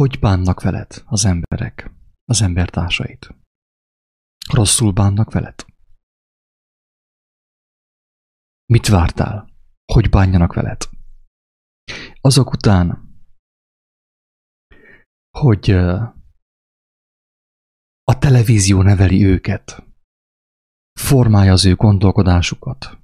[0.00, 1.90] Hogy bánnak veled az emberek,
[2.24, 3.34] az embertársait?
[4.52, 5.64] Rosszul bánnak veled?
[8.66, 9.50] Mit vártál?
[9.92, 10.88] Hogy bánjanak veled?
[12.20, 13.14] Azok után,
[15.38, 15.70] hogy
[18.02, 19.86] a televízió neveli őket,
[21.00, 22.98] formálja az ő gondolkodásukat,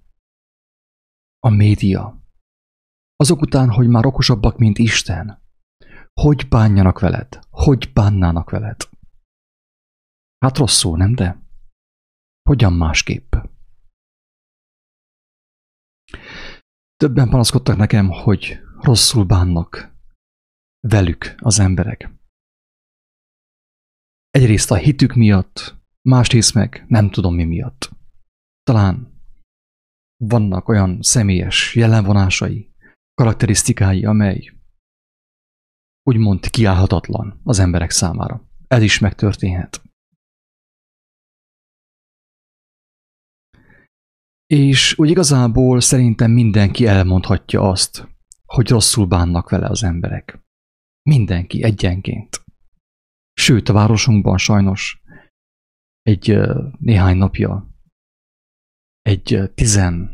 [1.39, 2.23] a média,
[3.17, 5.45] azok után, hogy már okosabbak, mint Isten,
[6.21, 8.77] hogy bánjanak veled, hogy bánnának veled.
[10.39, 11.43] Hát rosszul, nem de?
[12.43, 13.35] Hogyan másképp?
[16.97, 19.95] Többen panaszkodtak nekem, hogy rosszul bánnak
[20.81, 22.11] velük az emberek.
[24.31, 25.75] Egyrészt a hitük miatt,
[26.09, 27.91] másrészt meg nem tudom mi miatt.
[28.63, 29.21] Talán
[30.17, 32.75] vannak olyan személyes jellemvonásai,
[33.15, 34.56] karakterisztikái, amely
[36.07, 38.49] úgymond kiállhatatlan az emberek számára.
[38.67, 39.83] Ez is megtörténhet.
[44.47, 48.09] És úgy igazából szerintem mindenki elmondhatja azt,
[48.45, 50.41] hogy rosszul bánnak vele az emberek.
[51.03, 52.45] Mindenki egyenként.
[53.33, 55.03] Sőt, a városunkban sajnos
[56.03, 56.39] egy
[56.79, 57.75] néhány napja
[59.03, 60.11] egy tizen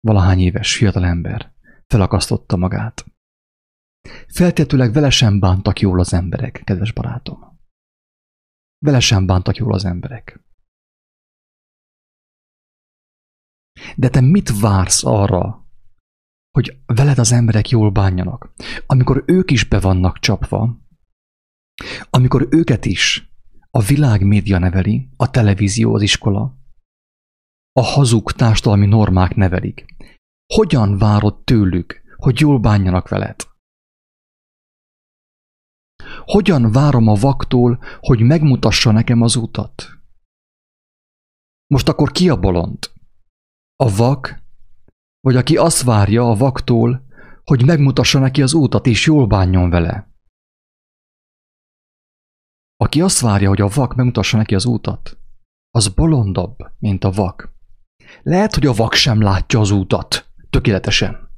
[0.00, 1.52] valahány éves fiatalember
[1.86, 3.11] felakasztotta magát.
[4.26, 7.60] Feltetőleg vele sem bántak jól az emberek, kedves barátom.
[8.78, 10.40] Vele sem bántak jól az emberek.
[13.96, 15.66] De te mit vársz arra,
[16.50, 18.52] hogy veled az emberek jól bánjanak,
[18.86, 20.80] amikor ők is be vannak csapva,
[22.10, 23.30] amikor őket is
[23.70, 26.56] a világ média neveli, a televízió, az iskola,
[27.72, 29.84] a hazug társadalmi normák nevelik.
[30.54, 33.51] Hogyan várod tőlük, hogy jól bánjanak veled?
[36.24, 39.88] Hogyan várom a vaktól, hogy megmutassa nekem az utat?
[41.66, 42.90] Most akkor ki a bolond?
[43.76, 44.42] A vak,
[45.20, 47.06] vagy aki azt várja a vaktól,
[47.44, 50.10] hogy megmutassa neki az útat és jól bánjon vele?
[52.76, 55.18] Aki azt várja, hogy a vak megmutassa neki az útat,
[55.70, 57.54] az bolondabb, mint a vak.
[58.22, 61.31] Lehet, hogy a vak sem látja az útat tökéletesen.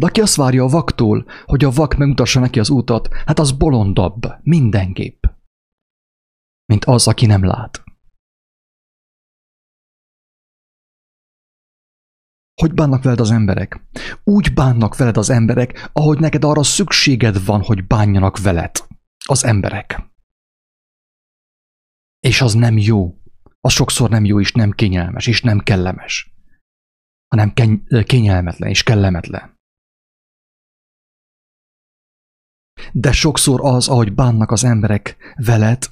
[0.00, 3.52] De aki azt várja a vaktól, hogy a vak megmutassa neki az útat, hát az
[3.52, 5.24] bolondabb, mindenképp,
[6.64, 7.84] mint az, aki nem lát.
[12.60, 13.80] Hogy bánnak veled az emberek?
[14.24, 18.86] Úgy bánnak veled az emberek, ahogy neked arra szükséged van, hogy bánjanak veled
[19.26, 20.02] az emberek.
[22.20, 23.20] És az nem jó.
[23.60, 26.34] Az sokszor nem jó és nem kényelmes és nem kellemes,
[27.28, 27.52] hanem
[28.04, 29.55] kényelmetlen és kellemetlen.
[32.92, 35.90] De sokszor az, ahogy bánnak az emberek veled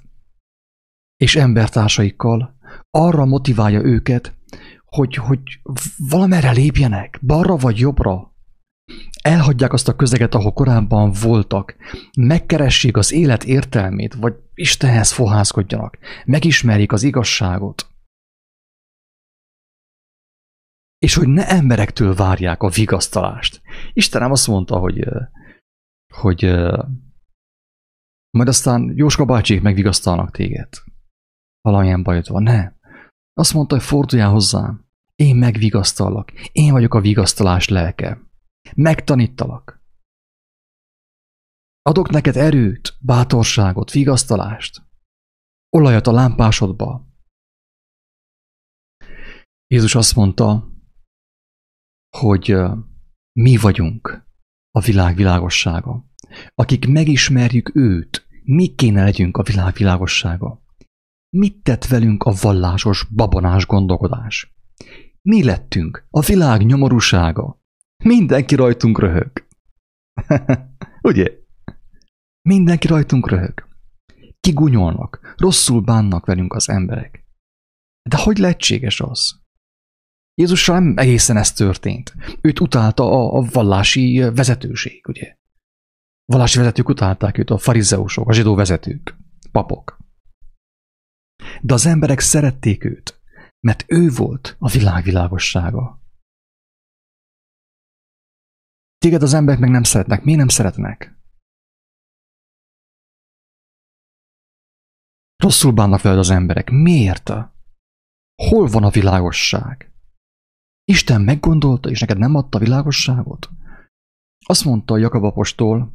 [1.16, 2.56] és embertársaikkal,
[2.90, 4.34] arra motiválja őket,
[4.84, 5.40] hogy, hogy
[6.08, 8.32] valamerre lépjenek, balra vagy jobbra.
[9.22, 11.76] Elhagyják azt a közeget, ahol korábban voltak.
[12.16, 15.98] Megkeressék az élet értelmét, vagy Istenhez fohászkodjanak.
[16.24, 17.86] Megismerjék az igazságot.
[20.98, 23.62] És hogy ne emberektől várják a vigasztalást.
[23.92, 25.08] Istenem azt mondta, hogy,
[26.14, 26.42] hogy
[28.30, 30.68] majd aztán Jóska bácsiék megvigasztalnak téged.
[31.60, 32.42] Valamilyen bajod van.
[32.42, 32.72] Ne.
[33.32, 34.88] Azt mondta, hogy forduljál hozzám.
[35.14, 36.32] Én megvigasztallak.
[36.52, 38.20] Én vagyok a vigasztalás lelke.
[38.74, 39.82] Megtanítalak.
[41.82, 44.82] Adok neked erőt, bátorságot, vigasztalást.
[45.76, 47.06] Olajat a lámpásodba.
[49.66, 50.72] Jézus azt mondta,
[52.16, 52.56] hogy
[53.32, 54.23] mi vagyunk
[54.76, 56.04] a világ világossága.
[56.54, 60.62] Akik megismerjük őt, mi kéne legyünk a világ világossága.
[61.36, 64.54] Mit tett velünk a vallásos, babonás gondolkodás?
[65.22, 67.62] Mi lettünk a világ nyomorúsága.
[68.04, 69.46] Mindenki rajtunk röhög.
[71.10, 71.30] Ugye?
[72.48, 73.68] Mindenki rajtunk röhög.
[74.40, 77.26] Kigunyolnak, rosszul bánnak velünk az emberek.
[78.08, 79.43] De hogy lehetséges az?
[80.34, 82.14] Jézussal nem egészen ez történt.
[82.40, 85.36] Őt utálta a, a vallási vezetőség, ugye?
[86.24, 89.16] Vallási vezetők utálták őt, a farizeusok, a zsidó vezetők,
[89.52, 89.98] papok.
[91.60, 93.22] De az emberek szerették őt,
[93.60, 96.02] mert ő volt a világ világossága.
[98.98, 100.24] Téged az emberek meg nem szeretnek.
[100.24, 101.18] Miért nem szeretnek?
[105.36, 106.70] Rosszul bánnak veled az emberek.
[106.70, 107.30] Miért?
[108.42, 109.93] Hol van a világosság?
[110.84, 113.50] Isten meggondolta, és neked nem adta világosságot?
[114.46, 115.92] Azt mondta Jakab apostol,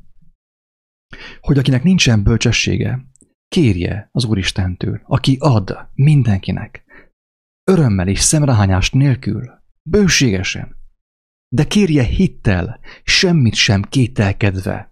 [1.39, 3.07] hogy akinek nincsen bölcsessége,
[3.47, 6.83] kérje az Úristentől, aki ad mindenkinek,
[7.63, 9.49] örömmel és szemrehányást nélkül,
[9.89, 10.75] bőségesen,
[11.47, 14.88] de kérje hittel, semmit sem kételkedve.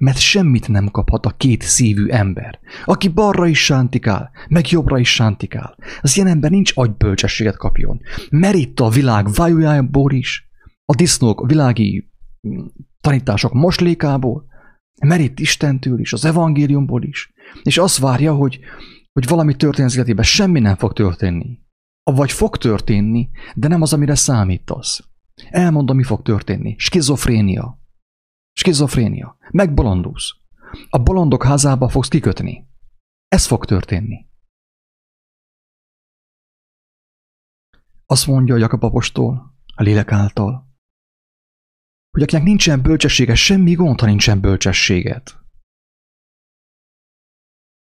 [0.00, 5.14] Mert semmit nem kaphat a két szívű ember, aki balra is sántikál, meg jobbra is
[5.14, 5.76] sántikál.
[6.00, 8.00] Az ilyen ember nincs agybölcsességet kapjon.
[8.30, 10.50] Merít a világ vájójából is,
[10.84, 12.10] a disznók világi
[12.48, 12.64] mm,
[13.00, 14.46] tanítások moslékából,
[15.00, 18.60] merít Istentől is, az evangéliumból is, és azt várja, hogy,
[19.12, 21.60] hogy valami történjen az semmi nem fog történni.
[22.04, 25.04] Vagy fog történni, de nem az, amire számítasz.
[25.50, 26.74] Elmondom, mi fog történni.
[26.78, 27.81] Skizofrénia.
[28.52, 29.36] Skizofrénia.
[29.50, 30.34] Megbolondulsz.
[30.90, 32.66] A bolondok házába fogsz kikötni.
[33.28, 34.26] Ez fog történni.
[38.06, 40.70] Azt mondja Jakab apostol, a lélek által,
[42.10, 45.40] hogy akinek nincsen bölcsessége, semmi gond, ha nincsen bölcsességet.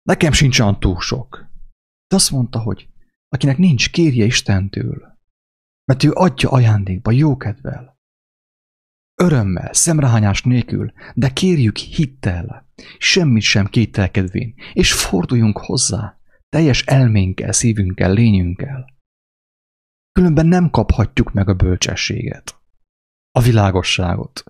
[0.02, 1.50] Nekem sincs olyan túl sok.
[2.08, 2.90] De azt mondta, hogy
[3.28, 5.20] akinek nincs, kérje Istentől,
[5.86, 8.00] mert ő adja ajándékba jókedvel.
[9.22, 16.20] Örömmel, szemrehányás nélkül, de kérjük hittel, semmit sem kételkedvén, és forduljunk hozzá,
[16.50, 18.86] teljes elménkkel, szívünkkel, lényünkkel.
[20.12, 22.62] Különben nem kaphatjuk meg a bölcsességet
[23.32, 24.44] a világosságot.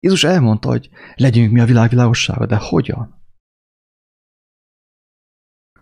[0.00, 3.23] Jézus elmondta, hogy legyünk mi a világ világossága, de hogyan?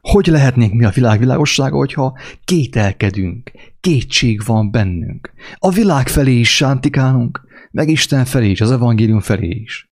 [0.09, 3.51] Hogy lehetnénk mi a világ világossága, hogyha kételkedünk,
[3.81, 5.33] kétség van bennünk?
[5.59, 7.41] A világ felé is sántikálunk,
[7.71, 9.91] meg Isten felé is, az evangélium felé is.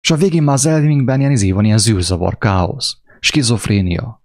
[0.00, 4.22] És a végén már az elvünkben ilyen izé van, ilyen zűrzavar, káosz, skizofrénia.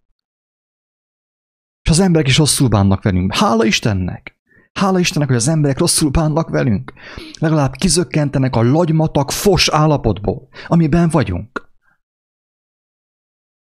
[1.84, 3.36] És az emberek is rosszul bánnak velünk.
[3.36, 4.38] Hála Istennek!
[4.74, 6.94] Hála Istennek, hogy az emberek rosszul bánnak velünk.
[7.40, 11.67] Legalább kizökkentenek a lagymatak fos állapotból, amiben vagyunk.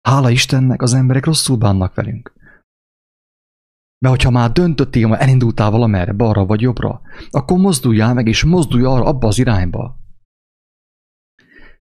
[0.07, 2.33] Hála Istennek, az emberek rosszul bánnak velünk.
[3.97, 8.83] Mert hogyha már döntöttél, hogy elindultál valamerre, balra vagy jobbra, akkor mozduljál meg, és mozdulj
[8.83, 9.97] arra, abba az irányba.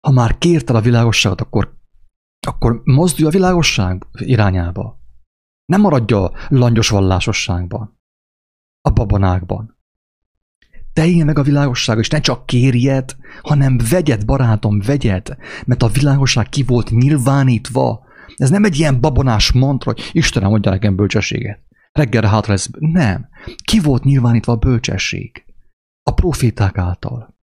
[0.00, 1.78] Ha már kértel a világosságot, akkor,
[2.46, 5.00] akkor mozdulj a világosság irányába.
[5.64, 8.00] Nem maradj a langyos vallásosságban
[8.80, 9.78] a babonákban.
[10.92, 15.36] Teljél meg a világosság, és ne csak kérjed, hanem vegyed, barátom, vegyed,
[15.66, 18.05] mert a világosság ki volt nyilvánítva.
[18.36, 21.60] Ez nem egy ilyen babonás mantra, hogy Istenem, mondja nekem bölcsességet.
[21.92, 22.70] Reggelre hátra lesz.
[22.78, 23.28] Nem.
[23.64, 25.44] Ki volt nyilvánítva a bölcsesség?
[26.02, 27.34] A proféták által.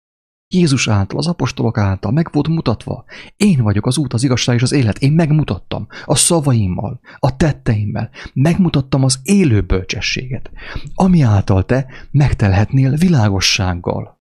[0.55, 3.05] Jézus által, az apostolok által meg volt mutatva.
[3.37, 4.99] Én vagyok az út, az igazság és az élet.
[4.99, 8.11] Én megmutattam a szavaimmal, a tetteimmel.
[8.33, 10.51] Megmutattam az élő bölcsességet,
[10.95, 14.21] ami által te megtelhetnél világossággal.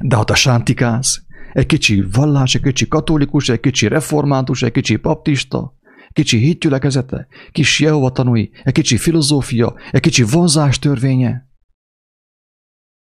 [0.00, 1.22] De ha te sántikálsz,
[1.54, 5.78] egy kicsi vallás, egy kicsi katolikus, egy kicsi református, egy kicsi baptista,
[6.12, 11.48] kicsi hitgyülekezete, kis Jehova tanúi, egy kicsi filozófia, egy kicsi vonzás törvénye,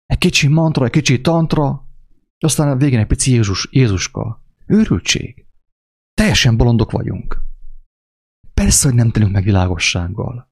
[0.07, 1.87] egy kicsi mantra, egy kicsi tantra,
[2.39, 4.43] aztán a végén egy pici Jézus, Jézuska.
[4.67, 5.47] Őrültség.
[6.15, 7.43] Teljesen bolondok vagyunk.
[8.55, 10.51] Persze, hogy nem telünk meg világossággal.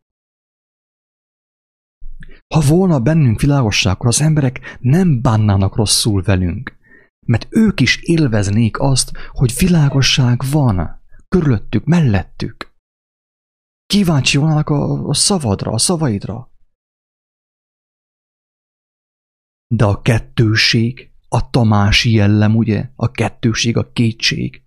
[2.55, 6.76] Ha volna bennünk világosság, akkor az emberek nem bánnának rosszul velünk,
[7.27, 12.75] mert ők is élveznék azt, hogy világosság van körülöttük, mellettük.
[13.87, 16.51] Kíváncsi volnának a, a szavadra, a szavaidra.
[19.75, 24.63] De a kettőség, a tamási jellem, ugye, a kettőség, a kétség,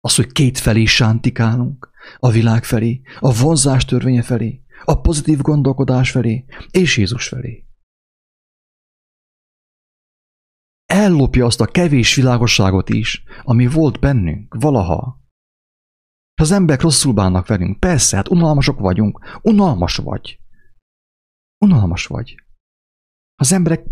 [0.00, 6.10] az, hogy két felé sántikálunk, a világ felé, a vonzás törvénye felé, a pozitív gondolkodás
[6.10, 7.69] felé, és Jézus felé.
[10.90, 15.20] Ellopja azt a kevés világosságot is, ami volt bennünk, valaha.
[16.34, 20.40] Ha az emberek rosszul bánnak velünk, persze, hát unalmasok vagyunk, unalmas vagy.
[21.64, 22.34] Unalmas vagy.
[23.34, 23.84] Az emberek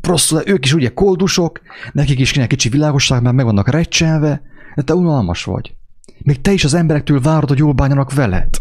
[0.00, 1.60] rosszul, ők is ugye koldusok,
[1.92, 4.42] nekik is kéne kicsi világosság, mert meg vannak recselve,
[4.74, 5.76] de te unalmas vagy.
[6.18, 8.60] Még te is az emberektől várod, hogy jól bánjanak veled.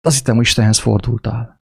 [0.00, 1.61] Azt hittem, hogy Istenhez fordultál.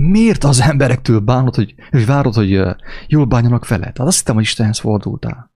[0.00, 2.60] Miért az emberektől bánod, hogy, hogy várod, hogy
[3.06, 3.96] jól bánjanak veled?
[3.96, 5.52] Hát azt hittem, hogy Istenhez fordultál.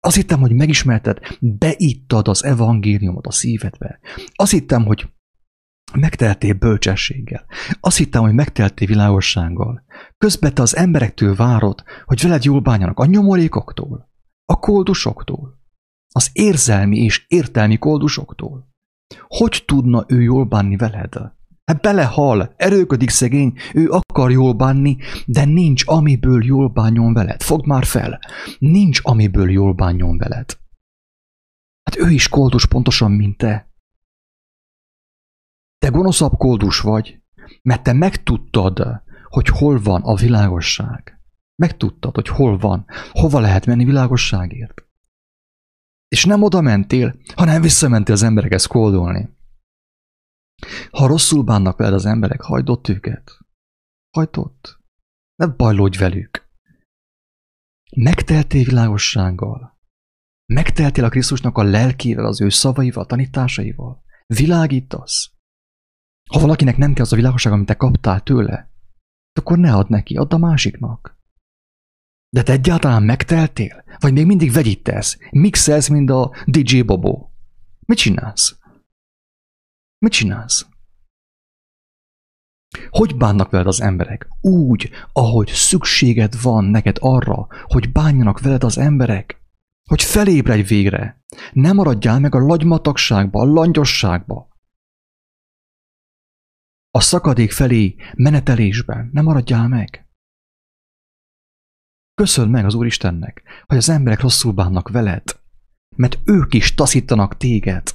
[0.00, 3.98] Azt hittem, hogy megismerted, beittad az evangéliumot a szívedbe.
[4.34, 5.08] Azt hittem, hogy
[5.92, 7.44] megteltél bölcsességgel.
[7.80, 9.84] Azt hittem, hogy megteltél világossággal.
[10.18, 14.10] Közben te az emberektől várod, hogy veled jól bánjanak a nyomorékoktól,
[14.44, 15.58] a koldusoktól,
[16.14, 18.68] az érzelmi és értelmi koldusoktól.
[19.26, 21.40] Hogy tudna ő jól bánni veled?
[21.64, 27.42] Hát belehal, erőködik szegény, ő akar jól bánni, de nincs amiből jól bánjon veled.
[27.42, 28.20] Fogd már fel,
[28.58, 30.58] nincs amiből jól bánjon veled.
[31.82, 33.70] Hát ő is koldus pontosan, mint te.
[35.78, 37.20] Te gonoszabb koldus vagy,
[37.62, 41.20] mert te megtudtad, hogy hol van a világosság.
[41.54, 44.86] Megtudtad, hogy hol van, hova lehet menni világosságért.
[46.08, 49.28] És nem oda mentél, hanem visszamentél az emberekhez koldolni.
[50.90, 53.38] Ha rosszul bánnak veled az emberek, hagyd őket.
[54.10, 54.80] Hagyd ott.
[55.34, 56.50] Ne bajlódj velük.
[57.96, 59.78] Megteltél világossággal.
[60.52, 64.02] Megteltél a Krisztusnak a lelkével, az ő szavaival, tanításaival.
[64.26, 65.30] Világítasz.
[66.30, 68.70] Ha valakinek nem kell az a világosság, amit te kaptál tőle,
[69.32, 71.20] akkor ne add neki, add a másiknak.
[72.28, 73.84] De te egyáltalán megteltél?
[73.98, 75.18] Vagy még mindig vegyítesz?
[75.30, 77.28] Mixelsz, mint a DJ Bobo?
[77.86, 78.58] Mit csinálsz?
[80.02, 80.66] Mit csinálsz?
[82.90, 84.28] Hogy bánnak veled az emberek?
[84.40, 89.42] Úgy, ahogy szükséged van neked arra, hogy bánjanak veled az emberek.
[89.88, 91.24] Hogy felébredj végre.
[91.52, 94.48] Ne maradjál meg a lagymatagságba, a langyosságba.
[96.90, 99.10] A szakadék felé menetelésben.
[99.12, 100.08] Ne maradjál meg.
[102.14, 105.40] Köszön meg az Úristennek, hogy az emberek rosszul bánnak veled,
[105.96, 107.94] mert ők is taszítanak téged.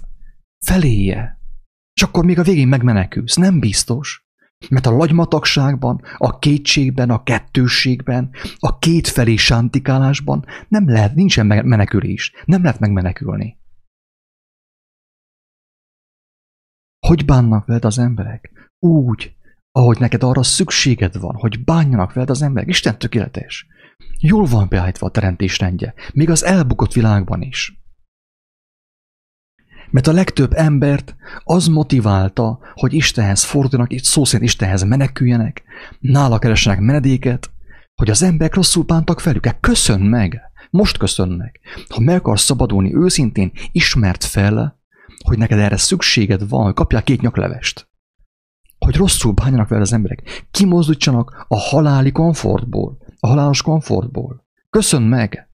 [0.65, 1.36] Feléje.
[1.97, 3.35] És akkor még a végén megmenekülsz.
[3.35, 4.25] Nem biztos.
[4.69, 12.31] Mert a lagymatagságban, a kétségben, a kettősségben, a kétfelé sántikálásban nem lehet, nincsen menekülés.
[12.45, 13.57] Nem lehet megmenekülni.
[17.07, 18.51] Hogy bánnak veled az emberek?
[18.79, 19.35] Úgy,
[19.71, 22.69] ahogy neked arra szükséged van, hogy bánjanak veled az emberek.
[22.69, 23.67] Isten tökéletes.
[24.19, 27.86] Jól van beállítva a teremtés rendje, még az elbukott világban is.
[29.89, 35.63] Mert a legtöbb embert az motiválta, hogy Istenhez fordulnak, szó szerint Istenhez meneküljenek,
[35.99, 37.51] nála keressenek menedéket,
[37.95, 39.45] hogy az emberek rosszul bántak velük.
[39.45, 40.41] Hát köszön meg!
[40.69, 41.59] Most köszönnek.
[41.89, 44.79] Ha meg akarsz szabadulni őszintén, ismert fel,
[45.25, 47.87] hogy neked erre szükséged van, hogy kapjál két nyaklevest.
[48.79, 50.47] Hogy rosszul bánjanak vele az emberek.
[50.51, 54.45] Kimozdítsanak a haláli komfortból, a halálos komfortból.
[54.69, 55.49] Köszön meg!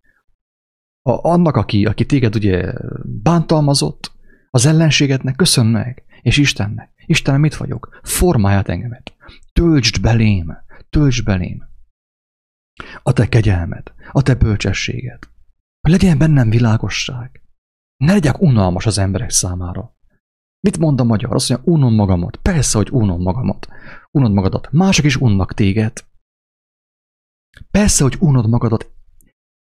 [1.01, 2.73] A, annak, aki, aki téged ugye
[3.23, 4.11] bántalmazott,
[4.53, 6.93] az ellenségednek köszön meg, és Istennek.
[7.05, 7.99] Istenem, mit vagyok?
[8.03, 9.15] Formáját engemet.
[9.53, 10.57] Töltsd belém,
[10.89, 11.67] töltsd belém.
[13.03, 15.19] A te kegyelmed, a te bölcsességed.
[15.81, 17.41] Legyen bennem világosság.
[17.97, 19.95] Ne legyek unalmas az emberek számára.
[20.59, 21.33] Mit mond a magyar?
[21.33, 22.37] Azt mondja, unom magamat.
[22.37, 23.67] Persze, hogy unom magamat.
[24.11, 24.71] Unod magadat.
[24.71, 26.05] Mások is unnak téged.
[27.71, 28.91] Persze, hogy unod magadat.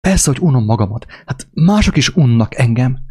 [0.00, 1.06] Persze, hogy unom magamat.
[1.26, 3.05] Hát mások is unnak engem.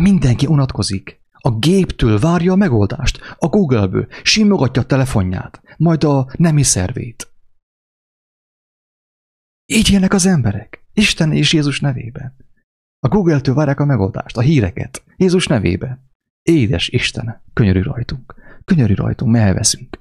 [0.00, 1.20] Mindenki unatkozik.
[1.32, 7.32] A géptől várja a megoldást, a Google-ből, simogatja a telefonját, majd a nemi szervét.
[9.66, 12.36] Így élnek az emberek, Isten és Jézus nevében.
[12.98, 16.10] A Google-től várják a megoldást, a híreket, Jézus nevében.
[16.42, 18.34] Édes Isten, könyörű rajtunk,
[18.64, 20.00] könyörű rajtunk, mi elveszünk.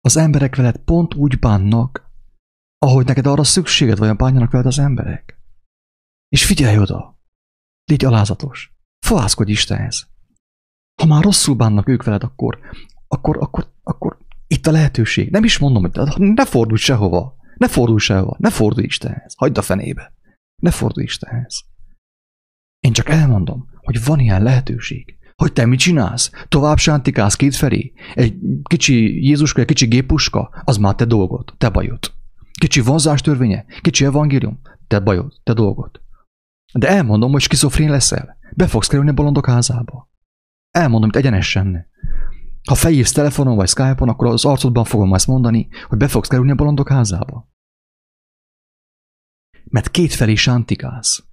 [0.00, 2.03] Az emberek veled pont úgy bánnak,
[2.78, 5.38] ahogy neked arra szükséged vagy, bánjanak veled az emberek.
[6.28, 7.20] És figyelj oda!
[7.84, 8.72] Légy alázatos!
[9.06, 10.06] Fohászkodj Istenhez!
[11.00, 12.58] Ha már rosszul bánnak ők veled, akkor,
[13.08, 15.30] akkor, akkor, akkor itt a lehetőség.
[15.30, 17.36] Nem is mondom, hogy ne fordulj sehova.
[17.56, 18.36] Ne fordulj sehova.
[18.38, 19.34] Ne fordulj Istenhez.
[19.36, 20.12] Hagyd a fenébe.
[20.62, 21.64] Ne fordulj Istenhez.
[22.80, 25.18] Én csak elmondom, hogy van ilyen lehetőség.
[25.36, 26.30] Hogy te mit csinálsz?
[26.48, 27.92] Tovább sántikálsz kétfelé?
[28.14, 30.62] Egy kicsi Jézuska, egy kicsi gépuska?
[30.64, 32.12] Az már te dolgod, te bajod.
[32.60, 36.00] Kicsi vonzás törvénye, kicsi evangélium, te bajod, te dolgod.
[36.72, 38.38] De elmondom, hogy skizofrén leszel.
[38.56, 40.10] Be fogsz kerülni a bolondok házába.
[40.70, 41.86] Elmondom, hogy egyenesen.
[42.68, 46.50] Ha felhívsz telefonon vagy Skype-on, akkor az arcodban fogom ezt mondani, hogy be fogsz kerülni
[46.50, 47.48] a bolondok házába.
[49.64, 51.24] Mert kétfelé sántikálsz.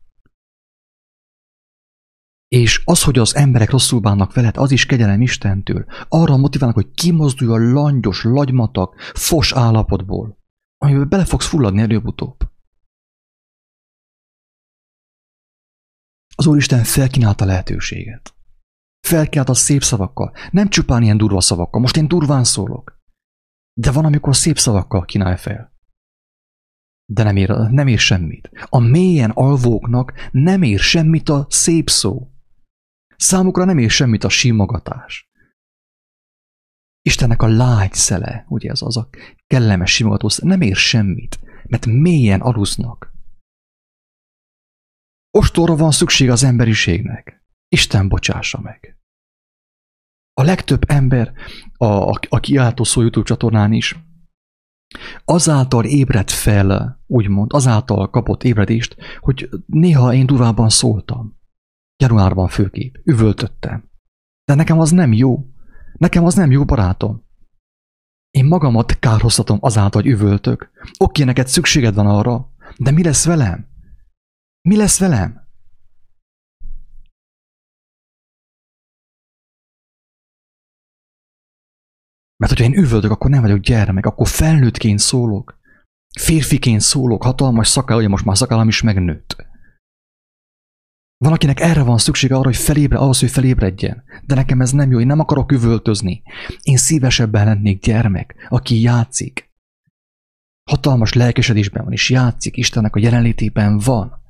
[2.48, 5.86] És az, hogy az emberek rosszul bánnak veled, az is kegyelem Istentől.
[6.08, 10.41] Arra motiválnak, hogy kimozdulj a langyos, lagymatak, fos állapotból
[10.84, 12.50] amiben bele fogsz fulladni előbb-utóbb.
[16.36, 18.36] Az Úristen felkínálta lehetőséget.
[19.08, 23.00] Felkínálta szép szavakkal, nem csupán ilyen durva szavakkal, most én durván szólok.
[23.74, 25.74] De van, amikor szép szavakkal kínálja fel.
[27.06, 28.50] De nem ér, nem ér semmit.
[28.66, 32.32] A mélyen alvóknak nem ér semmit a szép szó.
[33.16, 35.31] Számukra nem ér semmit a simogatás.
[37.02, 39.10] Istennek a lágy szele, ugye ez az a
[39.48, 43.14] kellemes simogató nem ér semmit, mert mélyen alusznak.
[45.38, 47.44] Ostorra van szükség az emberiségnek.
[47.68, 48.98] Isten bocsássa meg.
[50.34, 51.34] A legtöbb ember,
[51.78, 53.96] a, a, a kiáltó szó YouTube csatornán is,
[55.26, 61.40] azáltal ébredt fel, úgymond, azáltal kapott ébredést, hogy néha én durvában szóltam.
[61.98, 63.90] Januárban főképp, üvöltöttem.
[64.46, 65.51] De nekem az nem jó.
[66.02, 67.24] Nekem az nem jó, barátom.
[68.30, 70.72] Én magamat kárhoztatom azáltal, hogy üvöltök.
[70.98, 73.68] Oké, neked szükséged van arra, de mi lesz velem?
[74.62, 75.48] Mi lesz velem?
[82.38, 85.60] Mert hogyha én üvöltök, akkor nem vagyok gyermek, akkor felnőttként szólok.
[86.20, 89.51] Férfiként szólok, hatalmas szakál, ugye most már szakállam is megnőtt.
[91.22, 94.04] Van, akinek erre van szüksége arra, hogy felébre, ahhoz, hogy felébredjen.
[94.26, 96.22] De nekem ez nem jó, én nem akarok üvöltözni.
[96.62, 99.50] Én szívesebben lennék gyermek, aki játszik.
[100.70, 104.22] Hatalmas lelkesedésben van, és játszik, Istennek a jelenlétében van.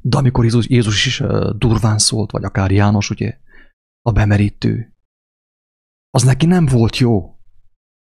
[0.00, 1.22] De amikor Jézus, Jézus is
[1.56, 3.38] durván szólt, vagy akár János, ugye,
[4.02, 4.94] a bemerítő,
[6.10, 7.38] az neki nem volt jó.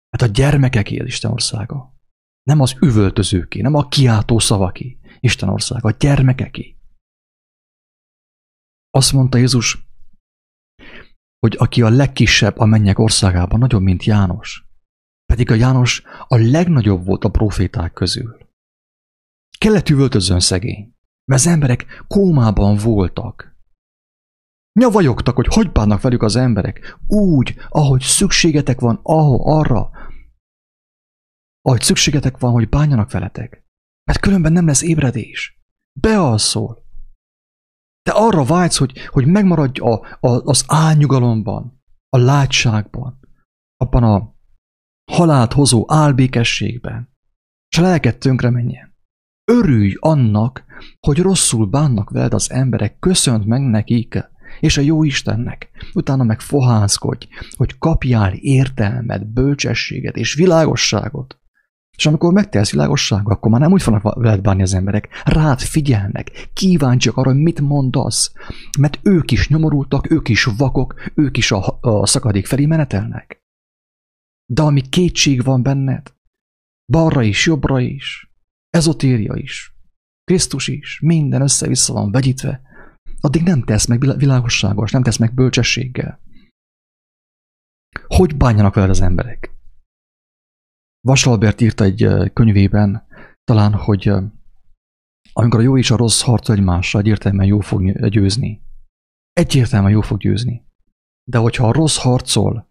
[0.10, 1.98] Hát a gyermekek él Isten országa.
[2.44, 4.99] Nem az üvöltözőké, nem a kiáltó szavaké.
[5.20, 6.76] Isten országa, a gyermekeké.
[8.90, 9.88] Azt mondta Jézus,
[11.40, 14.68] hogy aki a legkisebb a mennyek országában, nagyobb, mint János.
[15.26, 18.38] Pedig a János a legnagyobb volt a proféták közül.
[19.58, 20.96] Kellett üvöltözön szegény,
[21.26, 23.58] mert az emberek kómában voltak.
[24.80, 26.98] Nyavajogtak, hogy hogy bánnak velük az emberek.
[27.08, 29.92] Úgy, ahogy szükségetek van ahol, arra,
[31.62, 33.59] ahogy szükségetek van, hogy bánjanak veletek.
[34.10, 35.62] Mert különben nem lesz ébredés.
[36.00, 36.86] Bealszol.
[38.02, 43.20] Te arra vágysz, hogy, hogy megmaradj a, a, az álnyugalomban, a látságban,
[43.78, 44.36] abban a
[45.12, 47.10] halált hozó álbékességben,
[47.72, 48.98] és a lelked tönkre menjen.
[49.52, 50.64] Örülj annak,
[51.00, 55.70] hogy rosszul bánnak veled az emberek, köszönt meg nekik, és a jó Istennek.
[55.94, 61.40] Utána meg fohászkodj, hogy kapjál értelmet, bölcsességet és világosságot.
[62.00, 65.22] És amikor megtelsz világossággal, akkor már nem úgy fognak veled bánni az emberek.
[65.26, 68.32] Rád figyelnek, kíváncsiak arra, hogy mit mondasz.
[68.80, 73.44] Mert ők is nyomorultak, ők is vakok, ők is a, a szakadék felé menetelnek.
[74.46, 76.14] De ami kétség van benned,
[76.92, 78.32] balra is, jobbra is,
[78.70, 79.76] ezotéria is,
[80.24, 82.62] Krisztus is, minden össze-vissza van vegyítve,
[83.20, 86.20] addig nem tesz meg világosságos, nem tesz meg bölcsességgel.
[88.08, 89.49] Hogy bánjanak veled az emberek?
[91.02, 93.08] Vasalbert írta egy könyvében,
[93.44, 94.12] talán, hogy
[95.34, 98.62] amikor a jó és a rossz harcol egymással, egyértelműen jó fog győzni.
[99.34, 100.66] Egyértelműen jó fog győzni.
[101.24, 102.68] De hogyha a rossz harcol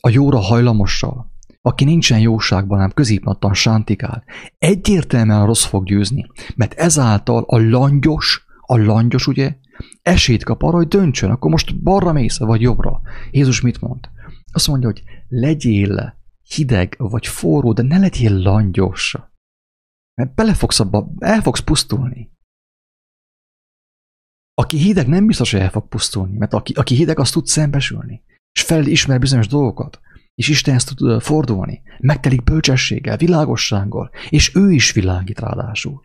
[0.00, 4.24] a jóra hajlamossal, aki nincsen jóságban, hanem középnattan sántikál,
[4.58, 9.56] egyértelműen a rossz fog győzni, mert ezáltal a langyos, a langyos ugye,
[10.02, 13.00] esélyt kap arra, hogy döntsön, akkor most balra mész, vagy jobbra.
[13.30, 14.08] Jézus mit mond?
[14.52, 16.20] Azt mondja, hogy legyél
[16.54, 19.16] hideg vagy forró, de ne legyél langyos.
[20.14, 22.30] Mert bele fogsz abba, el fogsz pusztulni.
[24.54, 28.22] Aki hideg nem biztos, hogy el fog pusztulni, mert aki, aki hideg, az tud szembesülni,
[28.52, 30.00] és felismer bizonyos dolgokat,
[30.34, 36.02] és Istenhez tud fordulni, megtelik bölcsességgel, világossággal, és ő is világít ráadásul.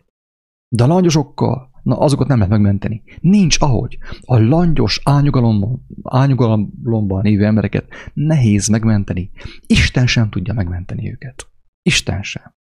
[0.68, 3.02] De a langyosokkal, na azokat nem lehet megmenteni.
[3.20, 3.98] Nincs ahogy.
[4.20, 9.30] A langyos ányugalomban, ányugalomban lévő embereket nehéz megmenteni.
[9.66, 11.48] Isten sem tudja megmenteni őket.
[11.82, 12.56] Isten sem.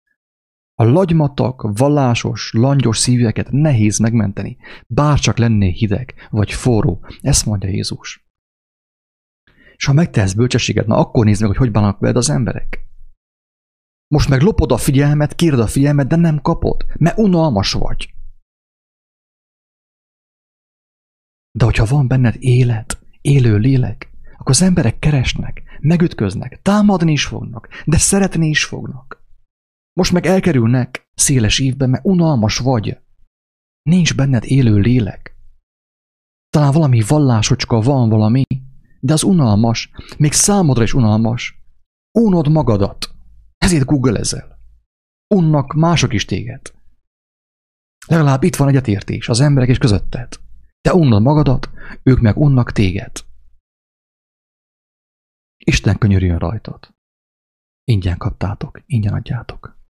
[0.77, 7.05] A lagymatak, vallásos, langyos szíveket nehéz megmenteni, bárcsak lenné hideg vagy forró.
[7.21, 8.27] Ezt mondja Jézus.
[9.75, 12.85] És ha megtehetsz bölcsességet, na akkor nézd meg, hogy hogy bánnak veled az emberek.
[14.07, 18.14] Most meg lopod a figyelmet, kéred a figyelmet, de nem kapod, mert unalmas vagy.
[21.55, 27.67] De hogyha van benned élet, élő lélek, akkor az emberek keresnek, megütköznek, támadni is fognak,
[27.85, 29.23] de szeretni is fognak.
[29.93, 32.97] Most meg elkerülnek széles ívbe, mert unalmas vagy.
[33.81, 35.35] Nincs benned élő lélek.
[36.49, 38.43] Talán valami vallásocska van valami,
[38.99, 41.63] de az unalmas, még számodra is unalmas.
[42.19, 43.15] Unod magadat.
[43.57, 44.59] Ezért googleezel.
[45.35, 46.73] Unnak mások is téged.
[48.07, 50.43] Legalább itt van egyetértés az emberek és közötted.
[50.85, 51.69] Te unnod magadat,
[52.03, 53.11] ők meg unnak téged.
[55.57, 56.93] Isten könyörüljön rajtad.
[57.83, 59.77] Ingyen kaptátok, ingyen adjátok.